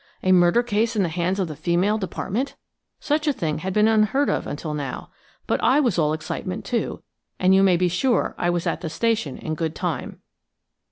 [0.23, 2.55] A murder case in the hands of the Female Department!
[2.99, 5.11] Such a thing had been unheard of until now.
[5.45, 7.03] But I was all excitement, too,
[7.39, 10.19] and you may be sure I was at the station in good time.